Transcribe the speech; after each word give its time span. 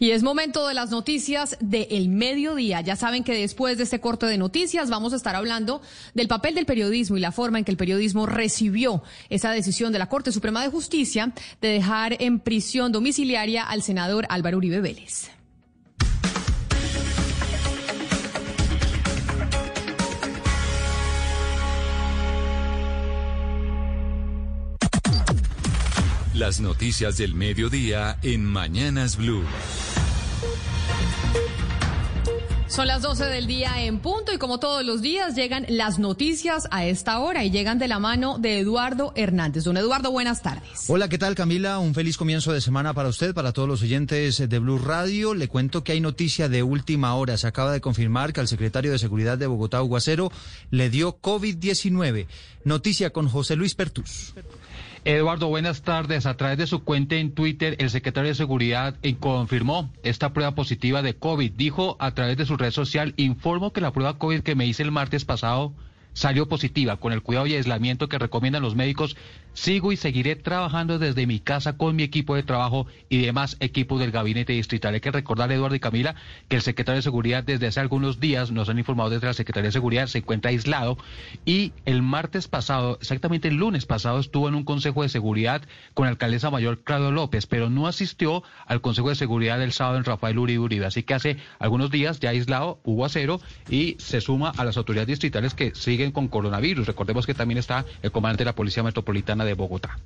Y 0.00 0.12
es 0.12 0.22
momento 0.22 0.66
de 0.66 0.72
las 0.72 0.90
noticias 0.90 1.58
del 1.60 2.08
mediodía. 2.08 2.80
Ya 2.80 2.96
saben 2.96 3.22
que 3.22 3.34
después 3.34 3.76
de 3.76 3.84
este 3.84 4.00
corte 4.00 4.24
de 4.24 4.38
noticias 4.38 4.88
vamos 4.88 5.12
a 5.12 5.16
estar 5.16 5.36
hablando 5.36 5.82
del 6.14 6.26
papel 6.26 6.54
del 6.54 6.64
periodismo 6.64 7.18
y 7.18 7.20
la 7.20 7.32
forma 7.32 7.58
en 7.58 7.66
que 7.66 7.70
el 7.70 7.76
periodismo 7.76 8.24
recibió 8.24 9.02
esa 9.28 9.50
decisión 9.50 9.92
de 9.92 9.98
la 9.98 10.08
Corte 10.08 10.32
Suprema 10.32 10.62
de 10.62 10.70
Justicia 10.70 11.34
de 11.60 11.68
dejar 11.68 12.16
en 12.18 12.40
prisión 12.40 12.92
domiciliaria 12.92 13.62
al 13.62 13.82
senador 13.82 14.24
Álvaro 14.30 14.56
Uribe 14.56 14.80
Vélez. 14.80 15.32
Las 26.32 26.58
noticias 26.58 27.18
del 27.18 27.34
mediodía 27.34 28.16
en 28.22 28.46
Mañanas 28.46 29.18
Blue. 29.18 29.44
Son 32.70 32.86
las 32.86 33.02
12 33.02 33.24
del 33.24 33.48
día 33.48 33.82
en 33.82 33.98
punto 33.98 34.32
y 34.32 34.38
como 34.38 34.60
todos 34.60 34.84
los 34.84 35.02
días 35.02 35.34
llegan 35.34 35.66
las 35.68 35.98
noticias 35.98 36.68
a 36.70 36.86
esta 36.86 37.18
hora 37.18 37.44
y 37.44 37.50
llegan 37.50 37.80
de 37.80 37.88
la 37.88 37.98
mano 37.98 38.38
de 38.38 38.60
Eduardo 38.60 39.12
Hernández. 39.16 39.64
Don 39.64 39.76
Eduardo, 39.76 40.12
buenas 40.12 40.40
tardes. 40.40 40.84
Hola, 40.86 41.08
¿qué 41.08 41.18
tal 41.18 41.34
Camila? 41.34 41.80
Un 41.80 41.94
feliz 41.94 42.16
comienzo 42.16 42.52
de 42.52 42.60
semana 42.60 42.94
para 42.94 43.08
usted, 43.08 43.34
para 43.34 43.52
todos 43.52 43.68
los 43.68 43.82
oyentes 43.82 44.48
de 44.48 44.58
Blue 44.60 44.78
Radio. 44.78 45.34
Le 45.34 45.48
cuento 45.48 45.82
que 45.82 45.92
hay 45.92 46.00
noticia 46.00 46.48
de 46.48 46.62
última 46.62 47.12
hora. 47.16 47.36
Se 47.36 47.48
acaba 47.48 47.72
de 47.72 47.80
confirmar 47.80 48.32
que 48.32 48.40
al 48.40 48.48
secretario 48.48 48.92
de 48.92 49.00
Seguridad 49.00 49.36
de 49.36 49.48
Bogotá, 49.48 49.82
Hugo 49.82 49.98
le 50.70 50.90
dio 50.90 51.20
COVID-19. 51.20 52.28
Noticia 52.62 53.10
con 53.10 53.28
José 53.28 53.56
Luis 53.56 53.74
Pertus. 53.74 54.32
Eduardo, 55.04 55.48
buenas 55.48 55.80
tardes. 55.80 56.26
A 56.26 56.36
través 56.36 56.58
de 56.58 56.66
su 56.66 56.84
cuenta 56.84 57.14
en 57.14 57.32
Twitter, 57.32 57.74
el 57.78 57.88
secretario 57.88 58.28
de 58.28 58.34
Seguridad 58.34 58.96
eh, 59.02 59.16
confirmó 59.16 59.90
esta 60.02 60.34
prueba 60.34 60.54
positiva 60.54 61.00
de 61.00 61.14
COVID. 61.14 61.52
Dijo 61.52 61.96
a 62.00 62.12
través 62.12 62.36
de 62.36 62.44
su 62.44 62.58
red 62.58 62.70
social, 62.70 63.14
informo 63.16 63.72
que 63.72 63.80
la 63.80 63.92
prueba 63.92 64.18
COVID 64.18 64.42
que 64.42 64.54
me 64.54 64.66
hice 64.66 64.82
el 64.82 64.92
martes 64.92 65.24
pasado 65.24 65.72
salió 66.12 66.48
positiva. 66.48 66.96
Con 66.96 67.12
el 67.12 67.22
cuidado 67.22 67.46
y 67.46 67.54
aislamiento 67.54 68.08
que 68.08 68.18
recomiendan 68.18 68.62
los 68.62 68.74
médicos, 68.74 69.16
sigo 69.52 69.92
y 69.92 69.96
seguiré 69.96 70.36
trabajando 70.36 70.98
desde 70.98 71.26
mi 71.26 71.40
casa 71.40 71.76
con 71.76 71.96
mi 71.96 72.02
equipo 72.02 72.34
de 72.34 72.42
trabajo 72.42 72.86
y 73.08 73.18
demás 73.18 73.56
equipos 73.60 74.00
del 74.00 74.10
gabinete 74.10 74.52
distrital. 74.52 74.94
Hay 74.94 75.00
que 75.00 75.10
recordar, 75.10 75.50
Eduardo 75.52 75.74
y 75.74 75.80
Camila, 75.80 76.14
que 76.48 76.56
el 76.56 76.62
secretario 76.62 76.96
de 76.96 77.02
Seguridad 77.02 77.44
desde 77.44 77.66
hace 77.66 77.80
algunos 77.80 78.20
días, 78.20 78.50
nos 78.50 78.68
han 78.68 78.78
informado 78.78 79.10
desde 79.10 79.26
la 79.26 79.34
Secretaría 79.34 79.68
de 79.68 79.72
Seguridad, 79.72 80.06
se 80.06 80.18
encuentra 80.18 80.50
aislado 80.50 80.98
y 81.44 81.72
el 81.84 82.02
martes 82.02 82.48
pasado, 82.48 82.98
exactamente 83.00 83.48
el 83.48 83.56
lunes 83.56 83.86
pasado, 83.86 84.20
estuvo 84.20 84.48
en 84.48 84.54
un 84.54 84.64
Consejo 84.64 85.02
de 85.02 85.08
Seguridad 85.08 85.62
con 85.94 86.06
la 86.06 86.10
alcaldesa 86.10 86.50
mayor 86.50 86.82
Claudio 86.82 87.10
López, 87.10 87.46
pero 87.46 87.70
no 87.70 87.86
asistió 87.86 88.42
al 88.66 88.80
Consejo 88.80 89.08
de 89.08 89.14
Seguridad 89.14 89.58
del 89.58 89.72
sábado 89.72 89.98
en 89.98 90.04
Rafael 90.04 90.38
Uribe 90.38 90.60
Uribe. 90.60 90.86
Así 90.86 91.02
que 91.02 91.14
hace 91.14 91.36
algunos 91.58 91.90
días 91.90 92.20
ya 92.20 92.30
aislado, 92.30 92.80
hubo 92.84 93.04
acero 93.04 93.40
y 93.68 93.96
se 93.98 94.20
suma 94.20 94.52
a 94.56 94.64
las 94.64 94.76
autoridades 94.76 95.08
distritales 95.08 95.54
que 95.54 95.74
siguen 95.74 95.99
con 96.10 96.28
coronavirus. 96.28 96.86
Recordemos 96.86 97.26
que 97.26 97.34
también 97.34 97.58
está 97.58 97.84
el 98.02 98.10
comandante 98.10 98.42
de 98.42 98.46
la 98.46 98.54
Policía 98.54 98.82
Metropolitana 98.82 99.44
de 99.44 99.54
Bogotá. 99.54 99.98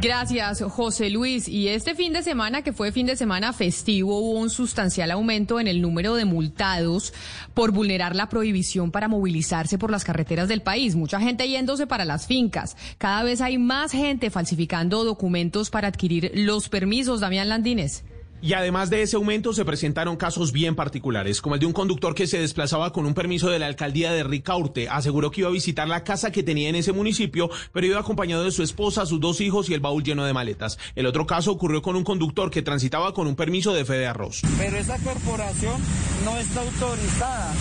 Gracias, 0.00 0.62
José 0.62 1.10
Luis. 1.10 1.48
Y 1.48 1.68
este 1.68 1.94
fin 1.94 2.12
de 2.12 2.22
semana, 2.22 2.62
que 2.62 2.72
fue 2.72 2.92
fin 2.92 3.06
de 3.06 3.16
semana 3.16 3.52
festivo, 3.52 4.18
hubo 4.18 4.38
un 4.38 4.50
sustancial 4.50 5.10
aumento 5.10 5.58
en 5.58 5.68
el 5.68 5.80
número 5.80 6.14
de 6.14 6.24
multados 6.24 7.12
por 7.54 7.72
vulnerar 7.72 8.14
la 8.14 8.28
prohibición 8.28 8.90
para 8.90 9.08
movilizarse 9.08 9.78
por 9.78 9.90
las 9.90 10.04
carreteras 10.04 10.48
del 10.48 10.62
país. 10.62 10.94
Mucha 10.94 11.20
gente 11.20 11.48
yéndose 11.48 11.86
para 11.86 12.04
las 12.04 12.26
fincas. 12.26 12.76
Cada 12.98 13.22
vez 13.22 13.40
hay 13.40 13.58
más 13.58 13.92
gente 13.92 14.30
falsificando 14.30 15.04
documentos 15.04 15.70
para 15.70 15.88
adquirir 15.88 16.30
los 16.34 16.68
permisos. 16.68 17.20
Damián 17.20 17.48
Landines. 17.48 18.04
Y 18.46 18.52
además 18.52 18.90
de 18.90 19.02
ese 19.02 19.16
aumento 19.16 19.52
se 19.52 19.64
presentaron 19.64 20.16
casos 20.16 20.52
bien 20.52 20.76
particulares, 20.76 21.42
como 21.42 21.56
el 21.56 21.60
de 21.60 21.66
un 21.66 21.72
conductor 21.72 22.14
que 22.14 22.28
se 22.28 22.38
desplazaba 22.38 22.92
con 22.92 23.04
un 23.04 23.12
permiso 23.12 23.50
de 23.50 23.58
la 23.58 23.66
alcaldía 23.66 24.12
de 24.12 24.22
Ricaurte. 24.22 24.88
Aseguró 24.88 25.32
que 25.32 25.40
iba 25.40 25.48
a 25.48 25.52
visitar 25.52 25.88
la 25.88 26.04
casa 26.04 26.30
que 26.30 26.44
tenía 26.44 26.68
en 26.68 26.76
ese 26.76 26.92
municipio, 26.92 27.50
pero 27.72 27.88
iba 27.88 27.98
acompañado 27.98 28.44
de 28.44 28.52
su 28.52 28.62
esposa, 28.62 29.04
sus 29.04 29.18
dos 29.18 29.40
hijos 29.40 29.68
y 29.68 29.74
el 29.74 29.80
baúl 29.80 30.04
lleno 30.04 30.24
de 30.24 30.32
maletas. 30.32 30.78
El 30.94 31.06
otro 31.06 31.26
caso 31.26 31.50
ocurrió 31.50 31.82
con 31.82 31.96
un 31.96 32.04
conductor 32.04 32.52
que 32.52 32.62
transitaba 32.62 33.12
con 33.12 33.26
un 33.26 33.34
permiso 33.34 33.74
de 33.74 33.84
fe 33.84 33.94
de 33.94 34.06
arroz. 34.06 34.42
Pero 34.56 34.76
esa 34.76 34.96
corporación 34.98 35.80
no 36.24 36.36
está 36.38 36.60
autorizada 36.60 37.52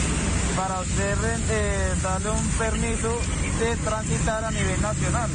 para 0.56 0.82
usted 0.82 1.18
eh, 1.50 1.94
darle 2.04 2.30
un 2.30 2.48
permiso 2.60 3.20
de 3.60 3.76
transitar 3.78 4.46
a 4.46 4.52
nivel 4.52 4.80
nacional. 4.84 5.32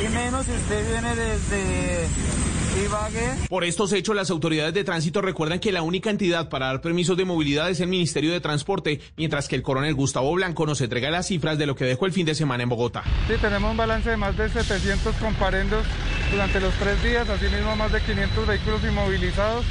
Y 0.00 0.08
menos 0.08 0.46
si 0.46 0.52
usted 0.52 0.90
viene 0.90 1.16
desde 1.16 2.08
por 3.48 3.64
estos 3.64 3.92
hechos, 3.92 4.16
las 4.16 4.30
autoridades 4.30 4.72
de 4.72 4.82
tránsito 4.82 5.20
recuerdan 5.20 5.60
que 5.60 5.72
la 5.72 5.82
única 5.82 6.08
entidad 6.08 6.48
para 6.48 6.66
dar 6.66 6.80
permisos 6.80 7.18
de 7.18 7.26
movilidad 7.26 7.68
es 7.68 7.80
el 7.80 7.88
Ministerio 7.88 8.32
de 8.32 8.40
Transporte, 8.40 9.00
mientras 9.16 9.46
que 9.46 9.56
el 9.56 9.62
coronel 9.62 9.94
Gustavo 9.94 10.32
Blanco 10.32 10.64
nos 10.64 10.80
entrega 10.80 11.10
las 11.10 11.26
cifras 11.26 11.58
de 11.58 11.66
lo 11.66 11.76
que 11.76 11.84
dejó 11.84 12.06
el 12.06 12.12
fin 12.12 12.24
de 12.24 12.34
semana 12.34 12.62
en 12.62 12.70
Bogotá. 12.70 13.02
Sí, 13.28 13.34
tenemos 13.40 13.70
un 13.70 13.76
balance 13.76 14.08
de 14.08 14.16
más 14.16 14.36
de 14.38 14.48
700 14.48 15.14
comparendos 15.16 15.84
durante 16.30 16.60
los 16.60 16.72
tres 16.74 17.02
días, 17.02 17.28
asimismo 17.28 17.76
más 17.76 17.92
de 17.92 18.00
500 18.00 18.46
vehículos 18.46 18.82
inmovilizados. 18.84 19.66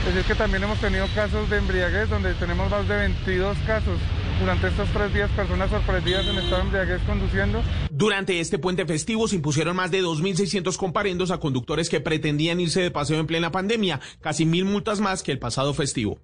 Es 0.00 0.14
decir, 0.14 0.24
que 0.24 0.34
también 0.34 0.64
hemos 0.64 0.80
tenido 0.80 1.06
casos 1.14 1.48
de 1.50 1.56
embriaguez, 1.56 2.08
donde 2.10 2.34
tenemos 2.34 2.68
más 2.68 2.86
de 2.88 2.96
22 2.96 3.56
casos 3.66 3.98
durante 4.40 4.68
estos 4.68 4.88
tres 4.90 5.12
días 5.12 5.30
personas 5.32 5.70
sorprendidas 5.70 6.26
en 6.26 6.38
estado 6.38 6.56
de 6.56 6.62
embriaguez 6.62 7.02
conduciendo. 7.02 7.62
Durante 7.90 8.40
este 8.40 8.58
puente 8.58 8.86
festivo 8.86 9.28
se 9.28 9.36
impusieron 9.36 9.76
más 9.76 9.90
de 9.90 10.02
2.600 10.02 10.76
comparendos 10.76 11.30
a 11.30 11.38
conductores 11.38 11.88
que 11.88 12.00
pretendían 12.00 12.58
irse 12.58 12.80
de 12.80 12.90
paseo 12.90 13.20
en 13.20 13.26
plena 13.26 13.52
pandemia, 13.52 14.00
casi 14.20 14.46
mil 14.46 14.64
multas 14.64 15.00
más 15.00 15.22
que 15.22 15.32
el 15.32 15.38
pasado 15.38 15.74
festivo. 15.74 16.18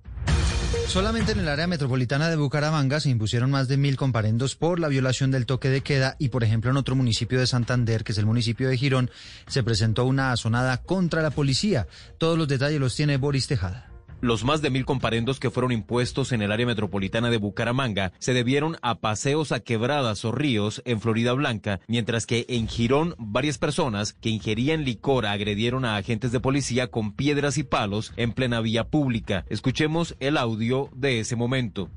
Solamente 0.88 1.32
en 1.32 1.41
el 1.41 1.49
área 1.49 1.66
metropolitana 1.66 2.28
de 2.28 2.37
Bucaramanga 2.37 3.00
se 3.00 3.10
impusieron 3.10 3.50
más 3.50 3.66
de 3.69 3.77
mil 3.77 3.97
comparendos 3.97 4.54
por 4.54 4.78
la 4.78 4.88
violación 4.88 5.31
del 5.31 5.44
toque 5.44 5.69
de 5.69 5.81
queda 5.83 6.16
y, 6.19 6.28
por 6.28 6.44
ejemplo, 6.44 6.71
en 6.71 6.77
otro 6.77 6.94
municipio 6.94 7.41
de 7.41 7.47
Santander, 7.47 8.04
que 8.04 8.12
es 8.12 8.19
el 8.19 8.27
municipio 8.27 8.69
de 8.69 8.78
Girón, 8.78 9.10
se 9.48 9.62
presentó 9.62 10.04
una 10.04 10.33
azonada 10.33 10.78
contra 10.78 11.22
la 11.22 11.31
policía. 11.31 11.88
Todos 12.19 12.38
los 12.38 12.48
detalles 12.48 12.81
los 12.81 12.94
tiene 12.94 13.16
Boris 13.16 13.48
Tejada. 13.48 13.95
Los 14.21 14.44
más 14.44 14.62
de 14.62 14.71
mil 14.71 14.84
comparendos 14.84 15.38
que 15.38 15.50
fueron 15.50 15.72
impuestos 15.72 16.32
en 16.32 16.41
el 16.41 16.50
área 16.50 16.66
metropolitana 16.66 17.28
de 17.31 17.37
Bucaramanga 17.37 18.12
se 18.19 18.32
debieron 18.32 18.77
a 18.81 18.97
paseos 18.97 19.53
a 19.53 19.60
quebradas 19.60 20.25
o 20.25 20.32
ríos 20.32 20.81
en 20.87 21.00
Florida 21.00 21.32
Blanca, 21.34 21.81
mientras 21.87 22.27
que 22.27 22.47
en 22.49 22.66
Girón 22.66 23.15
varias 23.19 23.59
personas 23.59 24.15
que 24.15 24.31
ingerían 24.31 24.84
licor 24.84 25.27
agredieron 25.27 25.84
a 25.84 25.97
agentes 25.97 26.32
de 26.32 26.41
policía 26.41 26.87
con 26.87 27.12
piedras 27.12 27.59
y 27.59 27.62
palos 27.62 28.12
en 28.16 28.32
plena 28.32 28.60
vía 28.60 28.84
pública. 28.84 29.44
Escuchemos 29.50 30.16
el 30.19 30.38
audio 30.38 30.88
de 30.94 31.21
ese 31.21 31.37
momento. 31.37 31.91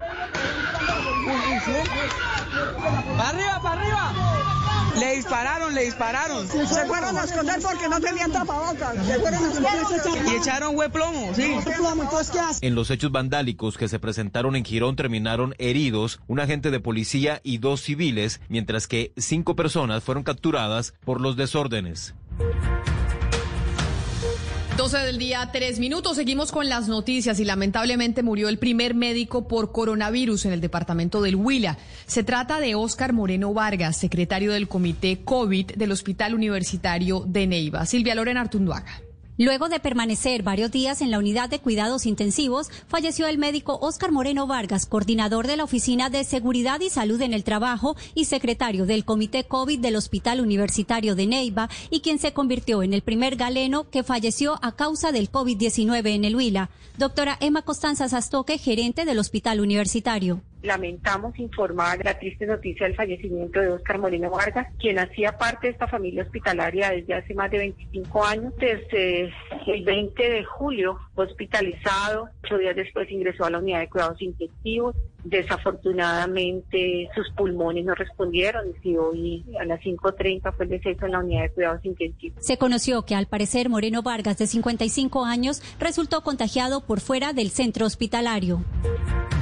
arriba, 3.18 3.60
para 3.62 3.82
arriba! 3.82 4.19
Le 5.00 5.16
dispararon, 5.16 5.74
le 5.74 5.86
dispararon. 5.86 6.48
Se 6.48 6.86
fueron 6.86 7.18
a 7.18 7.24
esconder 7.24 7.60
porque 7.62 7.88
no 7.90 8.00
tenían 8.00 8.32
tapabocas. 8.32 9.06
Se 9.06 9.20
fueron 9.20 9.46
a 9.46 9.48
esconder 9.48 10.28
y 10.32 10.36
echaron 10.36 10.76
hueplomo, 10.76 11.34
sí. 11.36 11.56
En 12.62 12.76
los 12.76 12.92
hechos 12.92 13.12
vandálicos 13.12 13.78
que 13.78 13.88
se 13.88 14.00
presentaron 14.00 14.56
en 14.56 14.66
Girón 14.66 14.96
terminaron 14.96 15.56
heridos 15.58 16.20
un 16.28 16.40
agente 16.40 16.72
de 16.72 16.80
policía 16.80 17.40
y 17.44 17.60
dos 17.60 17.82
civiles, 17.82 18.42
mientras 18.50 18.88
que 18.88 19.14
cinco 19.18 19.56
personas 19.56 20.04
fueron 20.04 20.24
capturadas 20.24 20.94
por 21.06 21.22
los 21.22 21.36
desórdenes. 21.36 22.16
12 24.80 24.98
del 25.00 25.18
día, 25.18 25.50
tres 25.52 25.78
minutos. 25.78 26.16
Seguimos 26.16 26.54
con 26.54 26.70
las 26.70 26.88
noticias 26.88 27.38
y 27.42 27.44
lamentablemente 27.44 28.24
murió 28.24 28.48
el 28.48 28.60
primer 28.60 28.96
médico 28.96 29.46
por 29.46 29.74
coronavirus 29.74 30.46
en 30.46 30.54
el 30.54 30.62
departamento 30.62 31.22
del 31.22 31.36
Huila. 31.36 31.78
Se 32.06 32.24
trata 32.24 32.62
de 32.62 32.76
Óscar 32.76 33.12
Moreno 33.12 33.54
Vargas, 33.54 33.98
secretario 33.98 34.54
del 34.54 34.70
Comité 34.70 35.20
COVID 35.22 35.74
del 35.76 35.92
Hospital 35.92 36.34
Universitario 36.34 37.26
de 37.28 37.46
Neiva. 37.46 37.86
Silvia 37.86 38.16
Lorena 38.16 38.40
Artunduaga. 38.40 39.09
Luego 39.40 39.70
de 39.70 39.80
permanecer 39.80 40.44
varios 40.44 40.70
días 40.70 41.02
en 41.02 41.12
la 41.12 41.18
unidad 41.18 41.48
de 41.48 41.60
cuidados 41.60 42.06
intensivos, 42.06 42.70
falleció 42.90 43.26
el 43.26 43.38
médico 43.38 43.80
Óscar 43.82 44.12
Moreno 44.12 44.48
Vargas, 44.48 44.86
coordinador 44.86 45.48
de 45.48 45.56
la 45.56 45.64
Oficina 45.64 46.10
de 46.10 46.26
Seguridad 46.26 46.82
y 46.82 46.90
Salud 46.90 47.22
en 47.22 47.34
el 47.34 47.46
Trabajo 47.46 47.96
y 48.16 48.26
secretario 48.26 48.86
del 48.86 49.06
Comité 49.06 49.46
COVID 49.46 49.80
del 49.80 49.96
Hospital 49.96 50.42
Universitario 50.42 51.16
de 51.16 51.26
Neiva 51.26 51.70
y 51.90 52.02
quien 52.02 52.20
se 52.20 52.34
convirtió 52.34 52.84
en 52.84 52.94
el 52.94 53.02
primer 53.02 53.38
galeno 53.38 53.90
que 53.90 54.04
falleció 54.04 54.60
a 54.62 54.76
causa 54.76 55.14
del 55.14 55.32
COVID-19 55.32 56.16
en 56.16 56.26
el 56.26 56.36
Huila. 56.36 56.70
Doctora 56.98 57.38
Emma 57.40 57.62
Costanza 57.62 58.10
Sastoque, 58.10 58.58
gerente 58.58 59.06
del 59.06 59.20
Hospital 59.20 59.62
Universitario. 59.62 60.42
Lamentamos 60.62 61.38
informar 61.40 62.04
la 62.04 62.18
triste 62.18 62.46
noticia 62.46 62.86
del 62.86 62.96
fallecimiento 62.96 63.60
de 63.60 63.70
Oscar 63.70 64.00
Moreno 64.00 64.30
Vargas, 64.30 64.68
quien 64.80 65.00
hacía 65.00 65.38
parte 65.38 65.68
de 65.68 65.74
esta 65.74 65.88
familia 65.88 66.24
hospitalaria 66.24 66.92
desde 66.92 67.14
hace 67.14 67.34
más 67.34 67.50
de 67.52 67.60
25 67.60 68.26
años. 68.26 68.54
Desde 68.58 69.32
el 69.68 69.84
20 69.86 70.30
de 70.30 70.44
julio 70.44 71.00
hospitalizado, 71.16 72.30
ocho 72.44 72.58
días 72.58 72.76
después 72.76 73.10
ingresó 73.12 73.46
a 73.46 73.50
la 73.50 73.60
unidad 73.60 73.80
de 73.80 73.90
cuidados 73.90 74.22
intensivos. 74.22 74.96
Desafortunadamente 75.24 77.10
sus 77.14 77.30
pulmones 77.32 77.84
no 77.84 77.94
respondieron 77.94 78.68
y 78.82 78.96
hoy 78.96 79.46
a 79.60 79.66
las 79.66 79.82
5.30 79.82 80.56
fue 80.56 80.66
el 80.66 80.72
deceso 80.72 81.06
en 81.06 81.12
la 81.12 81.20
unidad 81.20 81.42
de 81.44 81.50
cuidados 81.52 81.84
intensivos. 81.84 82.44
Se 82.44 82.58
conoció 82.58 83.06
que 83.06 83.16
al 83.16 83.28
parecer 83.28 83.70
Moreno 83.70 84.02
Vargas, 84.02 84.38
de 84.38 84.48
55 84.48 85.26
años, 85.26 85.62
resultó 85.80 86.22
contagiado 86.22 86.82
por 86.82 87.02
fuera 87.02 87.34
del 87.34 87.50
centro 87.50 87.86
hospitalario. 87.86 88.64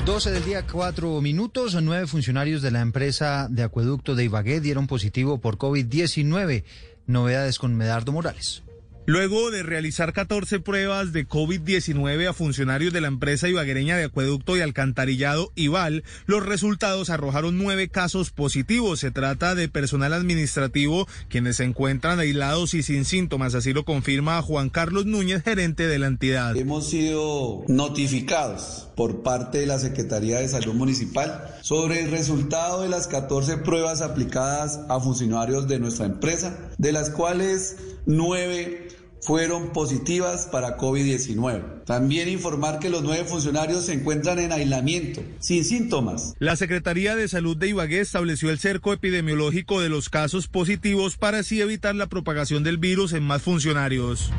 12 0.08 0.32
del 0.32 0.46
día, 0.46 0.66
4 0.66 1.20
minutos. 1.20 1.76
Nueve 1.84 2.08
funcionarios 2.08 2.62
de 2.62 2.72
la 2.72 2.80
empresa 2.80 3.50
de 3.52 3.62
acueducto 3.62 4.16
de 4.16 4.24
Ibagué 4.24 4.62
dieron 4.62 4.88
positivo 4.88 5.42
por 5.42 5.58
COVID-19. 5.58 6.64
Novedades 7.08 7.60
con 7.60 7.76
Medardo 7.76 8.14
Morales. 8.14 8.64
Luego 9.10 9.52
de 9.52 9.64
realizar 9.64 10.12
14 10.12 10.60
pruebas 10.60 11.14
de 11.14 11.26
COVID-19 11.26 12.28
a 12.28 12.34
funcionarios 12.34 12.92
de 12.92 13.00
la 13.00 13.08
empresa 13.08 13.48
ibaguereña 13.48 13.96
de 13.96 14.04
acueducto 14.04 14.58
y 14.58 14.60
alcantarillado 14.60 15.54
IVAL, 15.56 16.04
los 16.26 16.46
resultados 16.46 17.10
arrojaron 17.10 17.58
nueve 17.58 17.88
casos 17.88 18.32
positivos. 18.32 19.00
Se 19.00 19.12
trata 19.12 19.56
de 19.56 19.70
personal 19.70 20.12
administrativo 20.12 21.08
quienes 21.30 21.56
se 21.56 21.64
encuentran 21.64 22.20
aislados 22.20 22.74
y 22.74 22.84
sin 22.84 23.06
síntomas, 23.06 23.56
así 23.56 23.72
lo 23.72 23.86
confirma 23.86 24.42
Juan 24.42 24.70
Carlos 24.70 25.06
Núñez, 25.06 25.42
gerente 25.42 25.88
de 25.88 26.00
la 26.00 26.08
entidad. 26.08 26.58
Hemos 26.58 26.90
sido 26.90 27.64
notificados 27.70 28.90
por 28.98 29.24
parte 29.24 29.60
de 29.60 29.68
la 29.68 29.80
Secretaría 29.80 30.40
de 30.40 30.50
Salud 30.50 30.74
Municipal 30.74 31.56
sobre 31.62 32.02
el 32.02 32.12
resultado 32.12 32.82
de 32.82 32.90
las 32.90 33.08
14 33.08 33.60
pruebas 33.60 34.02
aplicadas 34.02 34.82
a 34.90 35.00
funcionarios 35.00 35.70
de 35.70 35.80
nuestra 35.80 36.08
empresa, 36.08 36.58
de 36.78 36.92
las 36.92 37.10
cuales 37.10 37.78
nueve 38.06 38.97
fueron 39.22 39.74
positivas 39.74 40.48
para 40.52 40.78
COVID-19. 40.78 41.84
También 41.86 42.30
informar 42.30 42.80
que 42.80 42.90
los 42.90 43.04
nueve 43.04 43.26
funcionarios 43.26 43.86
se 43.86 43.94
encuentran 43.94 44.40
en 44.40 44.52
aislamiento, 44.52 45.22
sin 45.40 45.64
síntomas. 45.64 46.34
La 46.40 46.56
Secretaría 46.56 47.16
de 47.16 47.28
Salud 47.28 47.58
de 47.58 47.70
Ibagué 47.70 48.00
estableció 48.00 48.50
el 48.50 48.60
cerco 48.60 48.94
epidemiológico 48.94 49.82
de 49.82 49.90
los 49.90 50.10
casos 50.10 50.48
positivos 50.48 51.18
para 51.18 51.40
así 51.40 51.62
evitar 51.62 51.96
la 51.96 52.08
propagación 52.08 52.64
del 52.64 52.78
virus 52.78 53.14
en 53.14 53.24
más 53.24 53.42
funcionarios. 53.42 54.32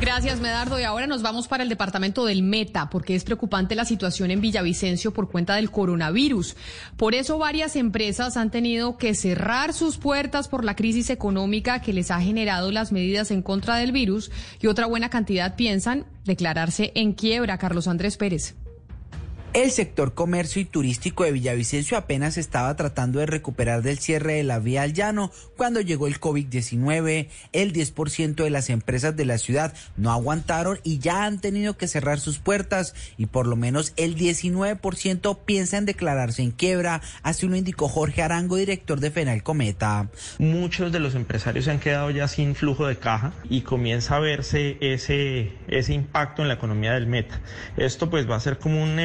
Gracias, 0.00 0.40
Medardo. 0.40 0.78
Y 0.78 0.82
ahora 0.82 1.06
nos 1.06 1.22
vamos 1.22 1.48
para 1.48 1.62
el 1.62 1.68
departamento 1.68 2.24
del 2.26 2.42
Meta, 2.42 2.90
porque 2.90 3.14
es 3.14 3.24
preocupante 3.24 3.74
la 3.74 3.84
situación 3.84 4.30
en 4.30 4.40
Villavicencio 4.40 5.12
por 5.12 5.30
cuenta 5.30 5.54
del 5.54 5.70
coronavirus. 5.70 6.56
Por 6.96 7.14
eso 7.14 7.38
varias 7.38 7.74
empresas 7.74 8.36
han 8.36 8.50
tenido 8.50 8.98
que 8.98 9.14
cerrar 9.14 9.72
sus 9.72 9.96
puertas 9.96 10.48
por 10.48 10.64
la 10.64 10.76
crisis 10.76 11.10
económica 11.10 11.80
que 11.80 11.92
les 11.92 12.10
ha 12.10 12.20
generado 12.20 12.70
las 12.70 12.92
medidas 12.92 13.30
en 13.30 13.42
contra 13.42 13.76
del 13.76 13.92
virus 13.92 14.30
y 14.60 14.66
otra 14.66 14.86
buena 14.86 15.08
cantidad 15.08 15.56
piensan 15.56 16.06
declararse 16.24 16.92
en 16.94 17.14
quiebra. 17.14 17.58
Carlos 17.58 17.88
Andrés 17.88 18.16
Pérez. 18.16 18.56
El 19.54 19.70
sector 19.70 20.14
comercio 20.14 20.60
y 20.60 20.64
turístico 20.64 21.22
de 21.22 21.30
Villavicencio 21.30 21.96
apenas 21.96 22.38
estaba 22.38 22.74
tratando 22.74 23.20
de 23.20 23.26
recuperar 23.26 23.82
del 23.82 24.00
cierre 24.00 24.34
de 24.34 24.42
la 24.42 24.58
vía 24.58 24.82
al 24.82 24.94
llano 24.94 25.30
cuando 25.56 25.80
llegó 25.80 26.08
el 26.08 26.18
COVID-19. 26.18 27.28
El 27.52 27.72
10% 27.72 28.34
de 28.34 28.50
las 28.50 28.68
empresas 28.68 29.14
de 29.14 29.24
la 29.24 29.38
ciudad 29.38 29.72
no 29.96 30.10
aguantaron 30.10 30.80
y 30.82 30.98
ya 30.98 31.24
han 31.24 31.40
tenido 31.40 31.76
que 31.76 31.86
cerrar 31.86 32.18
sus 32.18 32.40
puertas 32.40 32.96
y 33.16 33.26
por 33.26 33.46
lo 33.46 33.54
menos 33.54 33.92
el 33.96 34.16
19% 34.16 35.38
piensa 35.46 35.78
en 35.78 35.84
declararse 35.84 36.42
en 36.42 36.50
quiebra, 36.50 37.00
así 37.22 37.46
lo 37.46 37.54
indicó 37.54 37.86
Jorge 37.86 38.22
Arango, 38.22 38.56
director 38.56 38.98
de 38.98 39.12
Fenal 39.12 39.44
Cometa. 39.44 40.08
Muchos 40.38 40.90
de 40.90 40.98
los 40.98 41.14
empresarios 41.14 41.66
se 41.66 41.70
han 41.70 41.78
quedado 41.78 42.10
ya 42.10 42.26
sin 42.26 42.56
flujo 42.56 42.88
de 42.88 42.96
caja 42.96 43.32
y 43.48 43.60
comienza 43.60 44.16
a 44.16 44.18
verse 44.18 44.78
ese, 44.80 45.52
ese 45.68 45.94
impacto 45.94 46.42
en 46.42 46.48
la 46.48 46.54
economía 46.54 46.94
del 46.94 47.06
Meta. 47.06 47.40
Esto 47.76 48.10
pues 48.10 48.28
va 48.28 48.34
a 48.34 48.40
ser 48.40 48.58
como 48.58 48.82
un 48.82 48.96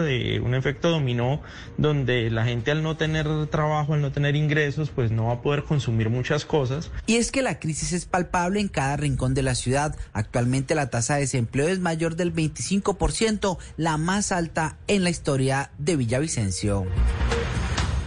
de 0.00 0.40
un 0.40 0.54
efecto 0.54 0.90
dominó 0.90 1.42
donde 1.76 2.30
la 2.30 2.44
gente 2.44 2.70
al 2.70 2.82
no 2.82 2.96
tener 2.96 3.46
trabajo, 3.46 3.94
al 3.94 4.00
no 4.00 4.12
tener 4.12 4.36
ingresos, 4.36 4.90
pues 4.90 5.10
no 5.10 5.26
va 5.26 5.34
a 5.34 5.42
poder 5.42 5.64
consumir 5.64 6.10
muchas 6.10 6.44
cosas. 6.44 6.90
Y 7.06 7.16
es 7.16 7.32
que 7.32 7.42
la 7.42 7.58
crisis 7.58 7.92
es 7.92 8.06
palpable 8.06 8.60
en 8.60 8.68
cada 8.68 8.96
rincón 8.96 9.34
de 9.34 9.42
la 9.42 9.54
ciudad. 9.54 9.96
Actualmente 10.12 10.74
la 10.74 10.90
tasa 10.90 11.14
de 11.14 11.20
desempleo 11.20 11.68
es 11.68 11.80
mayor 11.80 12.16
del 12.16 12.34
25%, 12.34 13.58
la 13.76 13.96
más 13.96 14.32
alta 14.32 14.76
en 14.86 15.04
la 15.04 15.10
historia 15.10 15.70
de 15.78 15.96
Villavicencio. 15.96 16.86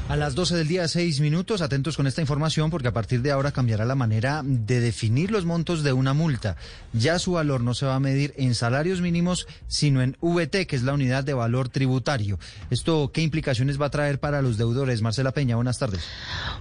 A 0.09 0.15
las 0.15 0.36
12 0.36 0.56
del 0.56 0.69
día, 0.69 0.88
6 0.88 1.19
minutos, 1.19 1.62
atentos 1.62 1.98
con 1.98 2.07
esta 2.07 2.21
información 2.21 2.69
porque 2.69 2.88
a 2.88 2.94
partir 2.94 3.21
de 3.21 3.31
ahora 3.31 3.51
cambiará 3.51 3.83
la 3.83 3.94
manera 3.94 4.42
de 4.42 4.80
definir 4.80 5.31
los 5.31 5.44
montos 5.44 5.83
de 5.83 5.92
una 5.92 6.13
multa. 6.13 6.56
Ya 6.94 7.19
su 7.19 7.33
valor 7.33 7.59
no 7.59 7.74
se 7.74 7.88
va 7.88 7.95
a 7.95 8.00
medir 8.00 8.33
en 8.38 8.56
salarios 8.56 9.01
mínimos, 9.01 9.48
sino 9.68 10.01
en 10.01 10.15
VT, 10.21 10.65
que 10.65 10.77
es 10.77 10.83
la 10.83 10.94
unidad 10.94 11.25
de 11.25 11.33
valor 11.33 11.68
tributario. 11.68 12.39
¿Esto 12.69 13.12
qué 13.13 13.21
implicaciones 13.21 13.81
va 13.81 13.88
a 13.88 13.89
traer 13.89 14.18
para 14.18 14.42
los 14.42 14.57
deudores? 14.57 15.01
Marcela 15.01 15.33
Peña, 15.33 15.57
buenas 15.57 15.77
tardes. 15.77 16.06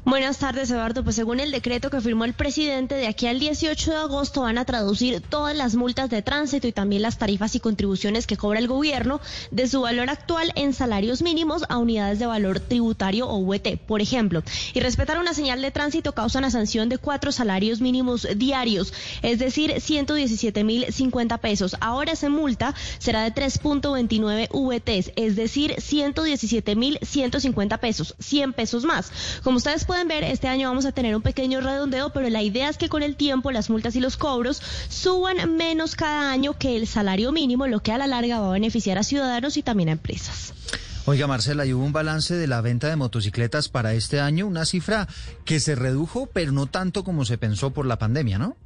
Buenas 0.05 0.39
tardes, 0.39 0.69
Eduardo. 0.73 1.05
Pues 1.05 1.15
según 1.15 1.39
el 1.39 1.53
decreto 1.53 1.89
que 1.89 2.01
firmó 2.01 2.25
el 2.25 2.35
presidente, 2.35 2.97
de 2.97 3.07
aquí 3.07 3.29
al 3.29 3.39
18 3.39 3.93
de 3.93 3.97
agosto 3.97 4.41
van 4.41 4.59
a 4.59 4.65
traducir 4.65 5.21
todas 5.21 5.57
las 5.57 5.77
multas 5.77 6.11
de 6.11 6.21
tránsito 6.21 6.67
y 6.67 6.73
también 6.73 7.03
las 7.03 7.17
tarifas 7.17 7.55
y 7.55 7.61
contribuciones 7.61 8.27
que 8.27 8.37
cobra 8.37 8.59
el 8.59 8.67
gobierno 8.67 9.21
de 9.53 9.69
su 9.69 9.83
valor 9.83 10.11
actual 10.11 10.51
en 10.57 10.73
salarios 10.73 11.23
mínimos 11.23 11.63
a 11.69 11.79
unidades 11.79 12.19
de 12.19 12.27
valor 12.27 12.59
tributario 12.59 13.36
por 13.87 14.01
ejemplo, 14.01 14.43
y 14.75 14.81
respetar 14.81 15.19
una 15.19 15.35
señal 15.35 15.63
de 15.63 15.71
tránsito 15.71 16.13
causa 16.13 16.39
una 16.39 16.51
sanción 16.51 16.89
de 16.89 16.99
cuatro 16.99 17.33
salarios 17.33 17.81
mínimos 17.81 18.27
diarios, 18.37 18.93
es 19.23 19.39
decir, 19.39 19.81
117 19.81 20.65
mil 20.65 20.87
50 20.93 21.39
pesos. 21.39 21.77
Ahora 21.81 22.13
esa 22.13 22.29
multa 22.29 22.75
será 22.99 23.23
de 23.25 23.35
3.29 23.35 24.49
VTs, 24.51 25.13
es 25.17 25.37
decir, 25.37 25.75
117 25.79 26.77
mil 26.77 26.99
150 27.03 27.79
pesos, 27.79 28.15
100 28.19 28.53
pesos 28.53 28.85
más. 28.85 29.11
Como 29.43 29.59
ustedes 29.59 29.85
pueden 29.85 30.09
ver, 30.09 30.25
este 30.25 30.49
año 30.49 30.69
vamos 30.69 30.87
a 30.87 30.93
tener 30.93 31.15
un 31.15 31.23
pequeño 31.23 31.61
redondeo, 31.61 32.11
pero 32.11 32.29
la 32.29 32.43
idea 32.43 32.69
es 32.69 32.77
que 32.77 32.89
con 32.89 33.03
el 33.03 33.17
tiempo 33.17 33.51
las 33.51 33.71
multas 33.71 33.97
y 33.97 34.01
los 34.01 34.17
cobros 34.17 34.63
suban 34.89 35.57
menos 35.57 35.95
cada 35.95 36.31
año 36.31 36.55
que 36.55 36.77
el 36.77 36.87
salario 36.87 37.33
mínimo, 37.33 37.67
lo 37.67 37.81
que 37.81 37.93
a 37.93 37.99
la 37.99 38.07
larga 38.07 38.41
va 38.41 38.49
a 38.49 38.53
beneficiar 38.53 38.99
a 38.99 39.03
ciudadanos 39.03 39.57
y 39.57 39.63
también 39.63 39.89
a 39.89 39.93
empresas. 39.93 40.53
Oiga, 41.09 41.29
Marcela, 41.29 41.65
y 41.65 41.73
hubo 41.73 41.85
un 41.85 41.93
balance 41.93 42.35
de 42.35 42.49
la 42.49 42.61
venta 42.61 42.89
de 42.89 42.97
motocicletas 42.97 43.69
para 43.69 43.95
este 43.95 44.19
año, 44.19 44.45
una 44.45 44.65
cifra 44.65 45.07
que 45.45 45.61
se 45.61 45.77
redujo, 45.77 46.27
pero 46.33 46.51
no 46.51 46.67
tanto 46.67 47.05
como 47.05 47.25
se 47.25 47.39
pensó 47.39 47.71
por 47.71 47.87
la 47.87 47.97
pandemia, 47.97 48.39
¿no? 48.39 48.57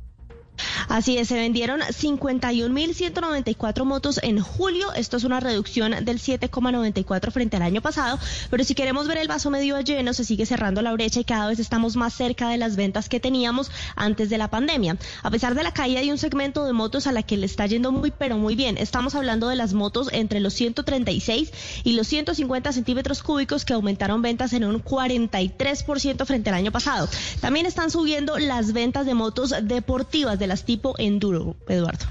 Así 0.89 1.19
es, 1.19 1.29
se 1.29 1.35
vendieron 1.35 1.81
51.194 1.81 3.85
motos 3.85 4.21
en 4.23 4.41
julio. 4.41 4.93
Esto 4.95 5.17
es 5.17 5.25
una 5.25 5.41
reducción 5.41 6.05
del 6.05 6.21
7,94 6.21 7.31
frente 7.31 7.57
al 7.57 7.63
año 7.63 7.81
pasado. 7.81 8.19
Pero 8.51 8.65
si 8.65 8.75
queremos 8.75 9.07
ver 9.07 9.19
el 9.19 9.29
vaso 9.29 9.51
medio 9.51 9.81
lleno, 9.81 10.13
se 10.13 10.25
sigue 10.25 10.47
cerrando 10.47 10.83
la 10.83 10.93
brecha 10.93 11.21
y 11.21 11.25
cada 11.25 11.49
vez 11.49 11.59
estamos 11.59 11.97
más 11.97 12.15
cerca 12.15 12.49
de 12.49 12.59
las 12.59 12.77
ventas 12.77 13.09
que 13.09 13.21
teníamos 13.21 13.71
antes 13.97 14.31
de 14.31 14.39
la 14.39 14.49
pandemia. 14.49 14.97
A 15.23 15.31
pesar 15.31 15.55
de 15.55 15.63
la 15.63 15.73
caída 15.73 16.01
hay 16.01 16.11
un 16.11 16.19
segmento 16.19 16.65
de 16.65 16.73
motos 16.73 17.07
a 17.07 17.13
la 17.13 17.23
que 17.23 17.37
le 17.37 17.47
está 17.47 17.67
yendo 17.67 17.93
muy, 17.93 18.11
pero 18.11 18.37
muy 18.37 18.57
bien. 18.57 18.77
Estamos 18.79 19.15
hablando 19.15 19.49
de 19.49 19.57
las 19.57 19.73
motos 19.73 20.09
entre 20.13 20.41
los 20.41 20.55
136 20.55 21.53
y 21.85 21.93
los 21.93 22.07
150 22.07 22.73
centímetros 22.73 23.23
cúbicos 23.23 23.65
que 23.65 23.73
aumentaron 23.73 24.23
ventas 24.23 24.53
en 24.53 24.65
un 24.65 24.83
43% 24.83 26.27
frente 26.27 26.51
al 26.51 26.57
año 26.57 26.73
pasado. 26.73 27.09
También 27.41 27.67
están 27.67 27.91
subiendo 27.91 28.39
las 28.39 28.73
ventas 28.73 29.07
de 29.07 29.15
motos 29.15 29.55
deportivas 29.63 30.39
de 30.39 30.47
las 30.51 30.65
tipo 30.65 30.97
enduro, 30.99 31.55
Eduardo. 31.69 32.07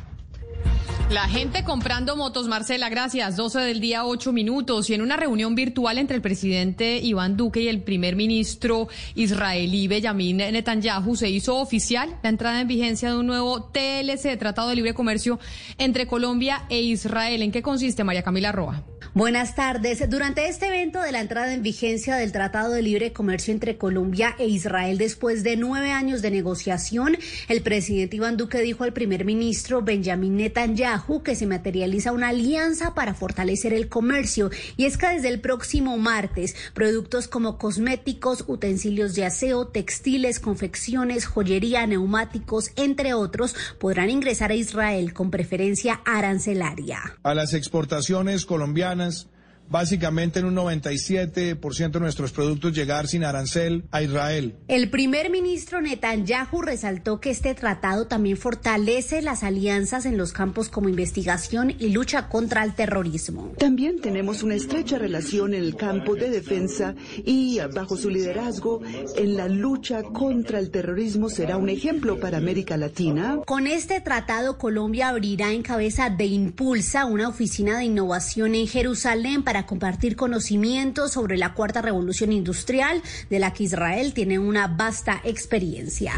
La 1.10 1.28
gente 1.28 1.66
comprando 1.66 2.16
motos, 2.16 2.48
Marcela, 2.48 2.88
gracias. 2.88 3.36
12 3.36 3.60
del 3.60 3.82
día, 3.82 4.06
8 4.06 4.32
minutos. 4.32 4.90
Y 4.90 4.94
en 4.94 5.02
una 5.02 5.18
reunión 5.18 5.56
virtual 5.56 5.98
entre 5.98 6.16
el 6.16 6.22
presidente 6.22 7.00
Iván 7.00 7.36
Duque 7.36 7.62
y 7.62 7.68
el 7.68 7.82
primer 7.82 8.16
ministro 8.16 8.88
israelí 9.16 9.90
Benjamin 9.90 10.38
Netanyahu 10.38 11.18
se 11.18 11.30
hizo 11.30 11.58
oficial 11.58 12.18
la 12.24 12.30
entrada 12.30 12.62
en 12.62 12.68
vigencia 12.70 13.10
de 13.10 13.18
un 13.18 13.28
nuevo 13.28 13.64
TLC, 13.64 14.38
Tratado 14.38 14.70
de 14.70 14.76
Libre 14.76 14.94
Comercio, 14.94 15.38
entre 15.78 16.08
Colombia 16.08 16.64
e 16.70 16.80
Israel. 16.80 17.42
¿En 17.42 17.52
qué 17.52 17.62
consiste, 17.62 18.06
María 18.06 18.24
Camila 18.24 18.54
Roa? 18.54 18.86
Buenas 19.16 19.56
tardes. 19.56 20.08
Durante 20.08 20.48
este 20.48 20.68
evento 20.68 21.02
de 21.02 21.12
la 21.12 21.20
entrada 21.20 21.52
en 21.52 21.64
vigencia 21.64 22.16
del 22.16 22.32
Tratado 22.32 22.72
de 22.74 22.84
Libre 22.84 23.12
Comercio 23.12 23.52
entre 23.52 23.76
Colombia 23.76 24.36
e 24.38 24.46
Israel, 24.46 25.00
después 25.00 25.42
de 25.42 25.58
nueve 25.58 25.90
años 25.90 26.22
de 26.22 26.30
negociación, 26.30 27.18
el 27.48 27.64
presidente 27.64 28.18
Iván 28.18 28.38
Duque 28.38 28.62
dijo 28.62 28.84
al 28.84 28.94
primer 28.94 29.26
ministro 29.26 29.82
Benjamin 29.82 30.38
Netanyahu 30.38 31.24
que 31.24 31.34
se 31.34 31.48
materializa 31.48 32.12
una 32.12 32.28
alianza 32.28 32.94
para 32.94 33.16
fortalecer 33.16 33.74
el 33.74 33.90
comercio. 33.90 34.52
Y 34.78 34.86
es 34.86 34.96
que 34.96 35.08
desde 35.08 35.30
el 35.30 35.42
próximo 35.42 35.98
martes, 35.98 36.56
productos 36.76 37.28
como 37.28 37.58
cosméticos, 37.58 38.44
utensilios 38.46 39.16
de 39.16 39.26
aseo, 39.26 39.70
textiles, 39.70 40.40
confecciones, 40.40 41.26
joyería, 41.26 41.88
neumáticos, 41.88 42.70
entre 42.76 43.16
otros, 43.16 43.56
podrán 43.80 44.12
ingresar 44.12 44.52
a 44.52 44.56
Israel 44.56 45.14
con 45.14 45.32
preferencia 45.32 46.00
arancelaria. 46.06 47.18
A 47.24 47.34
las 47.34 47.56
exportaciones 47.56 48.46
colombianas 48.46 49.00
Yes. 49.10 49.26
Básicamente 49.70 50.40
en 50.40 50.46
un 50.46 50.56
97% 50.56 51.92
de 51.92 52.00
nuestros 52.00 52.32
productos 52.32 52.74
llegar 52.74 53.08
sin 53.08 53.24
arancel 53.24 53.86
a 53.92 54.02
Israel. 54.02 54.56
El 54.68 54.90
primer 54.90 55.30
ministro 55.30 55.82
Netanyahu 55.82 56.62
resaltó 56.62 57.20
que 57.20 57.30
este 57.30 57.54
tratado 57.56 58.08
también 58.08 58.38
fortalece 58.38 59.22
las 59.22 59.44
alianzas 59.44 60.06
en 60.06 60.18
los 60.18 60.34
campos 60.34 60.70
como 60.70 60.90
investigación 60.90 61.72
y 61.78 61.90
lucha 61.90 62.30
contra 62.30 62.64
el 62.64 62.74
terrorismo. 62.74 63.54
También 63.58 64.02
tenemos 64.02 64.44
una 64.44 64.56
estrecha 64.56 64.98
relación 64.98 65.54
en 65.54 65.64
el 65.64 65.76
campo 65.76 66.16
de 66.16 66.30
defensa 66.30 66.96
y 67.24 67.60
bajo 67.74 67.98
su 67.98 68.10
liderazgo 68.10 68.82
en 69.16 69.38
la 69.38 69.48
lucha 69.48 70.04
contra 70.04 70.60
el 70.60 70.72
terrorismo 70.72 71.30
será 71.30 71.58
un 71.58 71.70
ejemplo 71.70 72.20
para 72.20 72.38
América 72.38 72.78
Latina. 72.78 73.40
Con 73.46 73.68
este 73.68 74.02
tratado 74.02 74.58
Colombia 74.58 75.10
abrirá 75.10 75.52
en 75.52 75.62
cabeza 75.62 76.10
de 76.10 76.26
Impulsa 76.26 77.06
una 77.06 77.28
oficina 77.28 77.78
de 77.78 77.86
innovación 77.86 78.56
en 78.56 78.68
Jerusalén 78.68 79.44
para 79.44 79.59
compartir 79.66 80.16
conocimientos 80.16 81.14
sobre 81.14 81.38
la 81.38 81.54
cuarta 81.54 81.82
revolución 81.82 82.32
industrial 82.32 83.02
de 83.30 83.40
la 83.40 83.54
que 83.54 83.64
Israel 83.64 84.14
tiene 84.14 84.40
una 84.40 84.68
vasta 84.68 85.22
experiencia. 85.24 86.14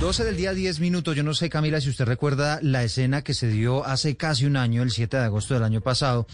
12 0.00 0.24
del 0.24 0.36
día, 0.36 0.52
10 0.52 0.80
minutos. 0.80 1.14
Yo 1.14 1.22
no 1.22 1.32
sé, 1.32 1.48
Camila, 1.48 1.80
si 1.80 1.88
usted 1.88 2.04
recuerda 2.04 2.58
la 2.60 2.82
escena 2.82 3.22
que 3.22 3.34
se 3.34 3.46
dio 3.46 3.86
hace 3.86 4.16
casi 4.16 4.46
un 4.46 4.56
año, 4.56 4.82
el 4.82 4.90
7 4.90 5.16
de 5.16 5.22
agosto 5.22 5.54
del 5.54 5.62
año 5.62 5.80
pasado, 5.80 6.26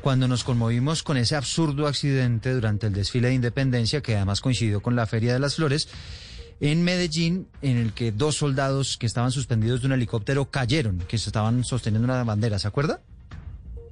cuando 0.00 0.26
nos 0.26 0.42
conmovimos 0.42 1.04
con 1.04 1.16
ese 1.16 1.36
absurdo 1.36 1.86
accidente 1.86 2.52
durante 2.52 2.88
el 2.88 2.92
desfile 2.92 3.28
de 3.28 3.34
independencia, 3.34 4.02
que 4.02 4.16
además 4.16 4.40
coincidió 4.40 4.80
con 4.80 4.96
la 4.96 5.06
Feria 5.06 5.32
de 5.32 5.38
las 5.38 5.54
Flores, 5.54 5.88
en 6.60 6.82
Medellín, 6.82 7.48
en 7.60 7.76
el 7.76 7.92
que 7.92 8.12
dos 8.12 8.36
soldados 8.36 8.96
que 8.96 9.06
estaban 9.06 9.30
suspendidos 9.30 9.80
de 9.82 9.86
un 9.86 9.92
helicóptero 9.92 10.50
cayeron, 10.50 10.98
que 10.98 11.18
se 11.18 11.28
estaban 11.28 11.64
sosteniendo 11.64 12.04
una 12.04 12.24
bandera, 12.24 12.58
¿se 12.58 12.68
acuerda? 12.68 13.02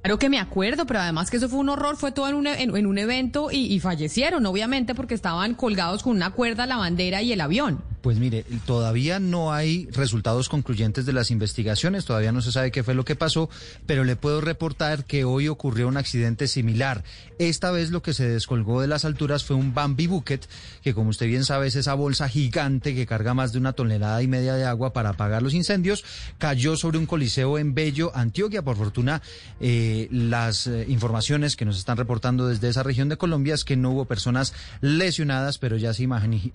Claro 0.01 0.17
que 0.17 0.29
me 0.29 0.39
acuerdo, 0.39 0.87
pero 0.87 0.99
además 0.99 1.29
que 1.29 1.37
eso 1.37 1.47
fue 1.47 1.59
un 1.59 1.69
horror, 1.69 1.95
fue 1.95 2.11
todo 2.11 2.27
en 2.27 2.35
un, 2.35 2.47
e, 2.47 3.01
evento 3.01 3.51
y, 3.51 3.71
y, 3.71 3.79
fallecieron, 3.79 4.45
obviamente, 4.47 4.95
porque 4.95 5.13
estaban 5.13 5.53
colgados 5.53 6.01
con 6.01 6.15
una 6.15 6.31
cuerda 6.31 6.65
la 6.65 6.77
bandera 6.77 7.21
y 7.21 7.33
el 7.33 7.41
avión. 7.41 7.83
Pues 8.01 8.17
mire, 8.17 8.43
todavía 8.65 9.19
no 9.19 9.53
hay 9.53 9.87
resultados 9.91 10.49
concluyentes 10.49 11.05
de 11.05 11.13
las 11.13 11.29
investigaciones, 11.29 12.03
todavía 12.03 12.31
no 12.31 12.41
se 12.41 12.51
sabe 12.51 12.71
qué 12.71 12.81
fue 12.81 12.95
lo 12.95 13.05
que 13.05 13.15
pasó, 13.15 13.47
pero 13.85 14.03
le 14.03 14.15
puedo 14.15 14.41
reportar 14.41 15.05
que 15.05 15.23
hoy 15.23 15.47
ocurrió 15.47 15.87
un 15.87 15.97
accidente 15.97 16.47
similar. 16.47 17.03
Esta 17.37 17.69
vez 17.69 17.91
lo 17.91 18.01
que 18.01 18.13
se 18.13 18.27
descolgó 18.27 18.81
de 18.81 18.87
las 18.87 19.05
alturas 19.05 19.43
fue 19.43 19.55
un 19.55 19.75
Bambi 19.75 20.07
Bucket, 20.07 20.47
que 20.81 20.95
como 20.95 21.11
usted 21.11 21.27
bien 21.27 21.45
sabe 21.45 21.67
es 21.67 21.75
esa 21.75 21.93
bolsa 21.93 22.27
gigante 22.27 22.95
que 22.95 23.05
carga 23.05 23.35
más 23.35 23.53
de 23.53 23.59
una 23.59 23.73
tonelada 23.73 24.23
y 24.23 24.27
media 24.27 24.55
de 24.55 24.65
agua 24.65 24.93
para 24.93 25.09
apagar 25.09 25.43
los 25.43 25.53
incendios, 25.53 26.03
cayó 26.39 26.77
sobre 26.77 26.97
un 26.97 27.05
coliseo 27.05 27.59
en 27.59 27.75
Bello, 27.75 28.11
Antioquia. 28.15 28.63
Por 28.63 28.77
fortuna, 28.77 29.21
eh, 29.59 29.90
las 30.11 30.67
eh, 30.67 30.85
informaciones 30.87 31.55
que 31.55 31.65
nos 31.65 31.77
están 31.77 31.97
reportando 31.97 32.47
desde 32.47 32.69
esa 32.69 32.83
región 32.83 33.09
de 33.09 33.17
Colombia 33.17 33.53
es 33.53 33.63
que 33.63 33.77
no 33.77 33.91
hubo 33.91 34.05
personas 34.05 34.53
lesionadas, 34.81 35.57
pero 35.57 35.77
ya 35.77 35.93
se, 35.93 36.07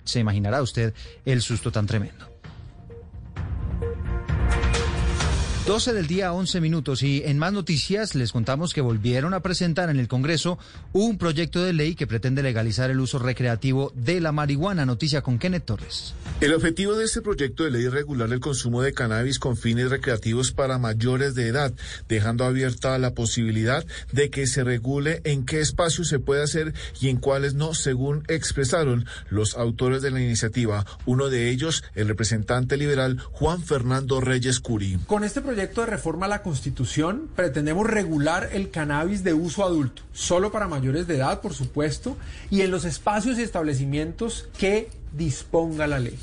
se 0.03 0.19
imaginará 0.19 0.61
usted 0.61 0.93
el 1.25 1.41
susto 1.41 1.71
tan 1.71 1.87
tremendo. 1.87 2.36
12 5.67 5.91
del 5.91 6.07
día, 6.07 6.31
11 6.31 6.61
minutos. 6.61 7.03
Y 7.03 7.23
en 7.25 7.37
más 7.37 7.51
noticias 7.51 8.15
les 8.15 8.31
contamos 8.31 8.73
que 8.73 8.79
volvieron 8.79 9.33
a 9.33 9.41
presentar 9.41 9.89
en 9.89 9.99
el 9.99 10.07
Congreso 10.07 10.57
un 10.93 11.17
proyecto 11.17 11.61
de 11.61 11.73
ley 11.73 11.93
que 11.93 12.07
pretende 12.07 12.41
legalizar 12.41 12.89
el 12.89 13.01
uso 13.01 13.19
recreativo 13.19 13.91
de 13.93 14.21
la 14.21 14.31
marihuana. 14.31 14.85
Noticia 14.85 15.21
con 15.21 15.37
Kenneth 15.37 15.65
Torres. 15.65 16.13
El 16.39 16.53
objetivo 16.53 16.95
de 16.95 17.03
este 17.03 17.21
proyecto 17.21 17.65
de 17.65 17.71
ley 17.71 17.83
es 17.83 17.91
regular 17.91 18.31
el 18.31 18.39
consumo 18.39 18.81
de 18.81 18.93
cannabis 18.93 19.39
con 19.39 19.57
fines 19.57 19.89
recreativos 19.89 20.53
para 20.53 20.77
mayores 20.77 21.35
de 21.35 21.47
edad, 21.47 21.73
dejando 22.07 22.45
abierta 22.45 22.97
la 22.97 23.13
posibilidad 23.13 23.85
de 24.13 24.29
que 24.29 24.47
se 24.47 24.63
regule 24.63 25.19
en 25.25 25.45
qué 25.45 25.59
espacios 25.59 26.07
se 26.07 26.19
puede 26.19 26.43
hacer 26.43 26.73
y 27.01 27.09
en 27.09 27.17
cuáles 27.17 27.55
no, 27.55 27.73
según 27.73 28.23
expresaron 28.29 29.05
los 29.29 29.57
autores 29.57 30.01
de 30.01 30.11
la 30.11 30.21
iniciativa. 30.21 30.85
Uno 31.05 31.27
de 31.27 31.49
ellos, 31.49 31.83
el 31.93 32.07
representante 32.07 32.77
liberal 32.77 33.19
Juan 33.31 33.61
Fernando 33.61 34.21
Reyes 34.21 34.61
Curi. 34.61 34.97
Con 35.07 35.25
este 35.25 35.41
proyecto 35.41 35.56
de 35.57 35.87
reforma 35.87 36.27
a 36.27 36.29
la 36.29 36.43
Constitución 36.43 37.29
pretendemos 37.35 37.87
regular 37.87 38.49
el 38.53 38.69
cannabis 38.69 39.23
de 39.23 39.33
uso 39.33 39.63
adulto, 39.63 40.03
solo 40.13 40.51
para 40.51 40.67
mayores 40.67 41.07
de 41.07 41.15
edad, 41.15 41.41
por 41.41 41.53
supuesto, 41.53 42.15
y 42.49 42.61
en 42.61 42.71
los 42.71 42.85
espacios 42.85 43.39
y 43.39 43.41
establecimientos 43.41 44.49
que 44.57 44.89
disponga 45.13 45.87
la 45.87 45.99
ley. 45.99 46.17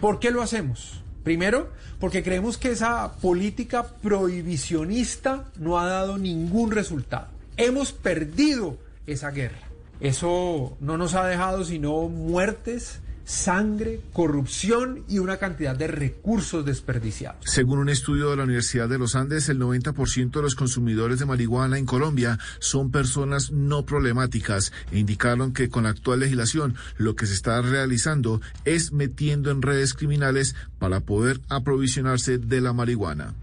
¿Por 0.00 0.18
qué 0.18 0.30
lo 0.30 0.42
hacemos? 0.42 1.02
Primero, 1.22 1.68
porque 2.00 2.22
creemos 2.22 2.56
que 2.56 2.70
esa 2.70 3.12
política 3.20 3.86
prohibicionista 3.86 5.44
no 5.56 5.78
ha 5.78 5.86
dado 5.86 6.16
ningún 6.16 6.70
resultado. 6.70 7.28
Hemos 7.56 7.92
perdido 7.92 8.78
esa 9.06 9.30
guerra. 9.30 9.58
Eso 10.00 10.76
no 10.80 10.96
nos 10.96 11.14
ha 11.14 11.26
dejado 11.26 11.64
sino 11.64 12.08
muertes, 12.08 13.00
sangre, 13.28 14.00
corrupción 14.14 15.04
y 15.06 15.18
una 15.18 15.36
cantidad 15.36 15.76
de 15.76 15.86
recursos 15.86 16.64
desperdiciados. 16.64 17.44
Según 17.44 17.78
un 17.78 17.90
estudio 17.90 18.30
de 18.30 18.36
la 18.36 18.44
Universidad 18.44 18.88
de 18.88 18.98
los 18.98 19.14
Andes, 19.14 19.50
el 19.50 19.60
90% 19.60 20.30
de 20.30 20.42
los 20.42 20.54
consumidores 20.54 21.18
de 21.18 21.26
marihuana 21.26 21.76
en 21.76 21.84
Colombia 21.84 22.38
son 22.58 22.90
personas 22.90 23.50
no 23.50 23.84
problemáticas 23.84 24.72
e 24.90 24.98
indicaron 24.98 25.52
que 25.52 25.68
con 25.68 25.84
la 25.84 25.90
actual 25.90 26.20
legislación 26.20 26.74
lo 26.96 27.16
que 27.16 27.26
se 27.26 27.34
está 27.34 27.60
realizando 27.60 28.40
es 28.64 28.92
metiendo 28.92 29.50
en 29.50 29.60
redes 29.60 29.92
criminales 29.92 30.54
para 30.78 31.00
poder 31.00 31.42
aprovisionarse 31.50 32.38
de 32.38 32.62
la 32.62 32.72
marihuana. 32.72 33.34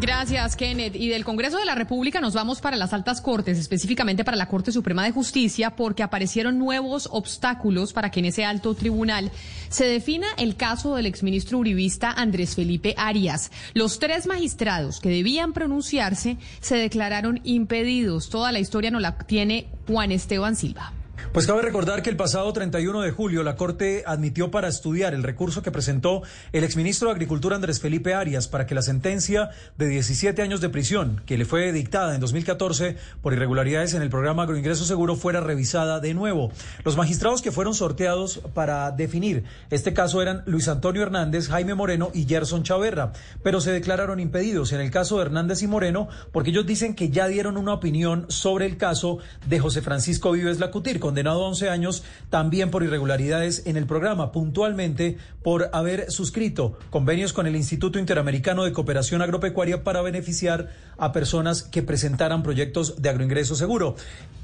Gracias, 0.00 0.56
Kenneth. 0.56 0.96
Y 0.96 1.08
del 1.08 1.24
Congreso 1.24 1.58
de 1.58 1.64
la 1.64 1.74
República 1.74 2.20
nos 2.20 2.34
vamos 2.34 2.60
para 2.60 2.76
las 2.76 2.92
altas 2.92 3.20
cortes, 3.20 3.58
específicamente 3.58 4.24
para 4.24 4.36
la 4.36 4.48
Corte 4.48 4.72
Suprema 4.72 5.04
de 5.04 5.12
Justicia, 5.12 5.76
porque 5.76 6.02
aparecieron 6.02 6.58
nuevos 6.58 7.08
obstáculos 7.10 7.92
para 7.92 8.10
que 8.10 8.20
en 8.20 8.26
ese 8.26 8.44
alto 8.44 8.74
tribunal 8.74 9.30
se 9.68 9.86
defina 9.86 10.26
el 10.36 10.56
caso 10.56 10.96
del 10.96 11.06
exministro 11.06 11.58
uribista 11.58 12.10
Andrés 12.10 12.54
Felipe 12.54 12.94
Arias. 12.96 13.50
Los 13.72 13.98
tres 13.98 14.26
magistrados 14.26 15.00
que 15.00 15.08
debían 15.10 15.52
pronunciarse 15.52 16.36
se 16.60 16.76
declararon 16.76 17.40
impedidos. 17.44 18.30
Toda 18.30 18.52
la 18.52 18.58
historia 18.58 18.90
nos 18.90 19.02
la 19.02 19.16
tiene 19.18 19.68
Juan 19.86 20.12
Esteban 20.12 20.56
Silva. 20.56 20.92
Pues 21.32 21.46
cabe 21.46 21.62
recordar 21.62 22.02
que 22.02 22.10
el 22.10 22.16
pasado 22.16 22.52
31 22.52 23.00
de 23.00 23.10
julio 23.10 23.42
la 23.42 23.56
Corte 23.56 24.04
admitió 24.06 24.50
para 24.50 24.68
estudiar 24.68 25.14
el 25.14 25.22
recurso 25.22 25.62
que 25.62 25.70
presentó 25.70 26.22
el 26.52 26.64
exministro 26.64 27.08
de 27.08 27.14
Agricultura 27.14 27.56
Andrés 27.56 27.80
Felipe 27.80 28.14
Arias 28.14 28.46
para 28.46 28.66
que 28.66 28.74
la 28.74 28.82
sentencia 28.82 29.50
de 29.76 29.88
17 29.88 30.40
años 30.42 30.60
de 30.60 30.68
prisión 30.68 31.22
que 31.26 31.36
le 31.36 31.44
fue 31.44 31.72
dictada 31.72 32.14
en 32.14 32.20
2014 32.20 32.96
por 33.20 33.32
irregularidades 33.32 33.94
en 33.94 34.02
el 34.02 34.10
programa 34.10 34.44
Agroingreso 34.44 34.84
Seguro 34.84 35.16
fuera 35.16 35.40
revisada 35.40 35.98
de 35.98 36.14
nuevo. 36.14 36.52
Los 36.84 36.96
magistrados 36.96 37.42
que 37.42 37.52
fueron 37.52 37.74
sorteados 37.74 38.40
para 38.54 38.90
definir 38.92 39.44
este 39.70 39.92
caso 39.92 40.22
eran 40.22 40.42
Luis 40.46 40.68
Antonio 40.68 41.02
Hernández, 41.02 41.48
Jaime 41.48 41.74
Moreno 41.74 42.10
y 42.14 42.26
Gerson 42.26 42.62
Chaverra, 42.62 43.12
pero 43.42 43.60
se 43.60 43.72
declararon 43.72 44.20
impedidos 44.20 44.72
en 44.72 44.80
el 44.80 44.90
caso 44.90 45.16
de 45.16 45.22
Hernández 45.22 45.62
y 45.62 45.66
Moreno 45.66 46.08
porque 46.32 46.50
ellos 46.50 46.66
dicen 46.66 46.94
que 46.94 47.10
ya 47.10 47.26
dieron 47.26 47.56
una 47.56 47.74
opinión 47.74 48.26
sobre 48.28 48.66
el 48.66 48.76
caso 48.76 49.18
de 49.48 49.58
José 49.58 49.82
Francisco 49.82 50.32
Vives 50.32 50.60
Lacutir, 50.60 51.00
condenado 51.14 51.44
a 51.44 51.48
11 51.50 51.70
años 51.70 52.02
también 52.28 52.72
por 52.72 52.82
irregularidades 52.82 53.62
en 53.66 53.76
el 53.76 53.86
programa, 53.86 54.32
puntualmente 54.32 55.16
por 55.44 55.70
haber 55.72 56.10
suscrito 56.10 56.76
convenios 56.90 57.32
con 57.32 57.46
el 57.46 57.54
Instituto 57.54 58.00
Interamericano 58.00 58.64
de 58.64 58.72
Cooperación 58.72 59.22
Agropecuaria 59.22 59.84
para 59.84 60.02
beneficiar 60.02 60.70
a 60.98 61.12
personas 61.12 61.62
que 61.62 61.84
presentaran 61.84 62.42
proyectos 62.42 63.00
de 63.00 63.10
agroingreso 63.10 63.54
seguro. 63.54 63.94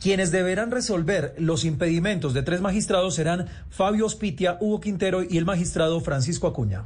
Quienes 0.00 0.30
deberán 0.30 0.70
resolver 0.70 1.34
los 1.38 1.64
impedimentos 1.64 2.34
de 2.34 2.44
tres 2.44 2.60
magistrados 2.60 3.16
serán 3.16 3.48
Fabio 3.70 4.06
Ospitia, 4.06 4.56
Hugo 4.60 4.80
Quintero 4.80 5.24
y 5.28 5.38
el 5.38 5.46
magistrado 5.46 6.00
Francisco 6.00 6.46
Acuña. 6.46 6.84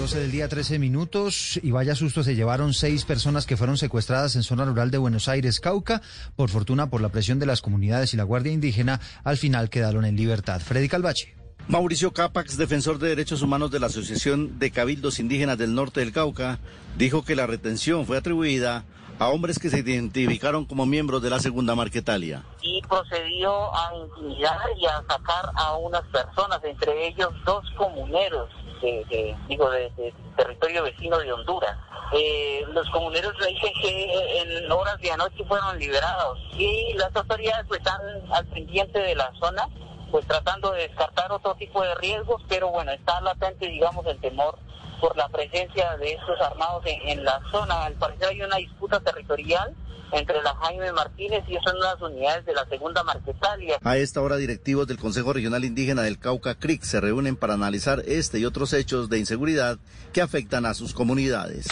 12 0.00 0.18
del 0.18 0.32
día, 0.32 0.48
13 0.48 0.78
minutos 0.78 1.60
y 1.62 1.72
vaya 1.72 1.94
susto 1.94 2.22
se 2.22 2.34
llevaron 2.34 2.72
seis 2.72 3.04
personas 3.04 3.44
que 3.44 3.58
fueron 3.58 3.76
secuestradas 3.76 4.34
en 4.34 4.42
zona 4.42 4.64
rural 4.64 4.90
de 4.90 4.96
Buenos 4.96 5.28
Aires, 5.28 5.60
Cauca. 5.60 6.00
Por 6.36 6.48
fortuna, 6.48 6.88
por 6.88 7.02
la 7.02 7.10
presión 7.10 7.38
de 7.38 7.44
las 7.44 7.60
comunidades 7.60 8.14
y 8.14 8.16
la 8.16 8.24
Guardia 8.24 8.50
Indígena, 8.50 8.98
al 9.24 9.36
final 9.36 9.68
quedaron 9.68 10.06
en 10.06 10.16
libertad. 10.16 10.62
Freddy 10.62 10.88
Calvache. 10.88 11.36
Mauricio 11.68 12.14
Capax, 12.14 12.56
defensor 12.56 12.98
de 12.98 13.10
derechos 13.10 13.42
humanos 13.42 13.70
de 13.70 13.78
la 13.78 13.88
Asociación 13.88 14.58
de 14.58 14.70
Cabildos 14.70 15.20
Indígenas 15.20 15.58
del 15.58 15.74
Norte 15.74 16.00
del 16.00 16.12
Cauca, 16.12 16.60
dijo 16.96 17.22
que 17.22 17.36
la 17.36 17.46
retención 17.46 18.06
fue 18.06 18.16
atribuida 18.16 18.86
a 19.18 19.28
hombres 19.28 19.58
que 19.58 19.68
se 19.68 19.80
identificaron 19.80 20.64
como 20.64 20.86
miembros 20.86 21.20
de 21.20 21.28
la 21.28 21.40
Segunda 21.40 21.74
Marquetalia. 21.74 22.42
Y 22.62 22.80
procedió 22.88 23.52
a 23.74 23.94
intimidar 23.94 24.60
y 24.78 24.86
a 24.86 25.02
sacar 25.06 25.50
a 25.56 25.76
unas 25.76 26.04
personas, 26.06 26.58
entre 26.64 27.08
ellos 27.08 27.28
dos 27.44 27.62
comuneros 27.76 28.48
de, 28.80 29.36
digo, 29.48 29.70
de, 29.70 30.14
territorio 30.36 30.82
vecino 30.84 31.18
de 31.18 31.32
Honduras. 31.32 31.76
Eh, 32.12 32.64
los 32.72 32.88
comuneros 32.90 33.34
dicen 33.38 33.72
que 33.80 34.40
en 34.40 34.72
horas 34.72 34.98
de 35.00 35.12
anoche 35.12 35.44
fueron 35.44 35.78
liberados 35.78 36.38
y 36.54 36.92
las 36.94 37.14
autoridades 37.14 37.66
pues, 37.68 37.80
están 37.80 38.00
al 38.32 38.46
pendiente 38.46 38.98
de 38.98 39.14
la 39.14 39.32
zona, 39.38 39.68
pues 40.10 40.26
tratando 40.26 40.72
de 40.72 40.88
descartar 40.88 41.30
otro 41.30 41.54
tipo 41.54 41.82
de 41.82 41.94
riesgos, 41.96 42.42
pero 42.48 42.68
bueno, 42.70 42.90
está 42.90 43.20
latente, 43.20 43.68
digamos, 43.68 44.04
el 44.06 44.20
temor 44.20 44.58
por 45.00 45.16
la 45.16 45.28
presencia 45.28 45.96
de 45.96 46.12
estos 46.12 46.40
armados 46.40 46.84
en, 46.86 47.08
en 47.08 47.24
la 47.24 47.40
zona. 47.50 47.84
Al 47.84 47.94
parecer 47.94 48.28
hay 48.28 48.42
una 48.42 48.56
disputa 48.56 49.00
territorial 49.00 49.74
entre 50.12 50.42
la 50.42 50.54
Jaime 50.56 50.92
Martínez 50.92 51.44
y 51.48 51.54
son 51.64 51.76
unas 51.76 52.00
unidades 52.00 52.44
de 52.46 52.54
la 52.54 52.66
segunda 52.66 53.02
Marquetalia. 53.04 53.78
A 53.82 53.96
esta 53.96 54.20
hora, 54.20 54.36
directivos 54.36 54.86
del 54.86 54.98
Consejo 54.98 55.32
Regional 55.32 55.64
Indígena 55.64 56.02
del 56.02 56.18
Cauca 56.18 56.54
CRIC 56.54 56.82
se 56.82 57.00
reúnen 57.00 57.36
para 57.36 57.54
analizar 57.54 58.02
este 58.06 58.38
y 58.38 58.44
otros 58.44 58.72
hechos 58.72 59.08
de 59.08 59.18
inseguridad 59.18 59.78
que 60.12 60.22
afectan 60.22 60.66
a 60.66 60.74
sus 60.74 60.92
comunidades. 60.92 61.68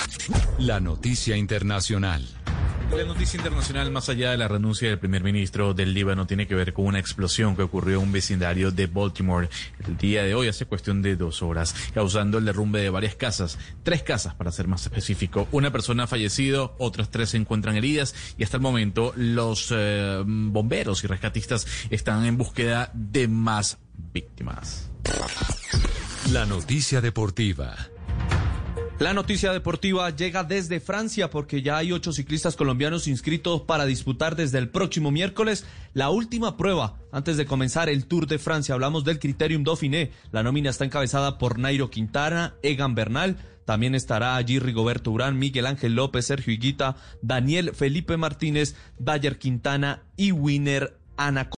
La 0.59 0.81
noticia 0.81 1.37
internacional. 1.37 2.38
La 2.97 3.05
noticia 3.05 3.37
internacional, 3.37 3.91
más 3.91 4.09
allá 4.09 4.31
de 4.31 4.39
la 4.39 4.49
renuncia 4.49 4.89
del 4.89 4.99
primer 4.99 5.23
ministro 5.23 5.75
del 5.75 5.95
Líbano, 5.95 6.27
tiene 6.27 6.49
que 6.49 6.55
ver 6.55 6.73
con 6.73 6.87
una 6.87 6.99
explosión 6.99 7.55
que 7.55 7.63
ocurrió 7.63 7.99
en 7.99 8.05
un 8.05 8.13
vecindario 8.13 8.71
de 8.71 8.87
Baltimore 8.87 9.49
el 9.87 9.97
día 9.97 10.25
de 10.25 10.35
hoy, 10.35 10.49
hace 10.49 10.67
cuestión 10.67 11.03
de 11.03 11.15
dos 11.15 11.43
horas, 11.43 11.75
causando 11.95 12.39
el 12.39 12.45
derrumbe 12.45 12.81
de 12.81 12.91
varias 12.91 13.15
casas, 13.15 13.59
tres 13.83 14.03
casas 14.03 14.35
para 14.35 14.51
ser 14.51 14.67
más 14.69 14.85
específico. 14.85 15.47
Una 15.53 15.71
persona 15.71 16.05
ha 16.05 16.07
fallecido, 16.07 16.75
otras 16.79 17.11
tres 17.11 17.31
se 17.31 17.37
encuentran 17.37 17.77
heridas 17.77 18.15
y 18.37 18.43
hasta 18.43 18.57
el 18.57 18.63
momento 18.63 19.13
los 19.17 19.69
eh, 19.71 20.23
bomberos 20.27 21.05
y 21.05 21.07
rescatistas 21.07 21.67
están 21.91 22.25
en 22.25 22.37
búsqueda 22.37 22.91
de 22.95 23.29
más 23.29 23.79
víctimas. 24.13 24.91
La 26.33 26.47
noticia 26.47 27.01
deportiva. 27.01 27.77
La 28.99 29.15
noticia 29.15 29.53
deportiva 29.53 30.11
llega 30.11 30.43
desde 30.43 30.81
Francia 30.81 31.31
porque 31.31 31.63
ya 31.63 31.77
hay 31.77 31.93
ocho 31.93 32.13
ciclistas 32.13 32.57
colombianos 32.57 33.07
inscritos 33.07 33.63
para 33.63 33.87
disputar 33.87 34.35
desde 34.35 34.59
el 34.59 34.71
próximo 34.71 35.13
miércoles 35.13 35.65
la 35.95 36.11
última 36.11 36.57
prueba 36.57 36.99
antes 37.13 37.37
de 37.37 37.47
comenzar 37.47 37.89
el 37.89 38.07
Tour 38.07 38.27
de 38.27 38.41
Francia. 38.41 38.75
Hablamos 38.75 39.05
del 39.05 39.21
Criterium 39.21 39.63
Dauphiné. 39.63 40.11
La 40.33 40.43
nómina 40.43 40.71
está 40.71 40.85
encabezada 40.85 41.39
por 41.39 41.61
Nairo 41.61 41.91
Quintana, 41.91 42.55
Egan 42.65 42.97
Bernal. 42.97 43.37
También 43.65 43.95
estará 43.95 44.35
allí 44.35 44.59
Rigoberto 44.59 45.13
Urán, 45.13 45.39
Miguel 45.39 45.67
Ángel 45.67 45.95
López, 45.95 46.27
Sergio 46.27 46.53
Higuita, 46.53 46.97
Daniel 47.23 47.77
Felipe 47.77 48.17
Martínez, 48.17 48.75
Dayer 48.99 49.39
Quintana 49.39 50.03
y 50.17 50.33
Winner 50.33 50.99
Ana. 51.17 51.47